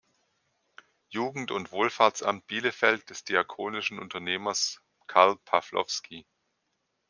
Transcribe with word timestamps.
Jugend- 1.09 1.51
und 1.51 1.71
Wohlfahrtsamt 1.71 2.47
Bielefeld 2.47 3.11
des 3.11 3.23
diakonischen 3.23 3.99
Unternehmers 3.99 4.81
Karl 5.05 5.35
Pawlowski. 5.45 6.25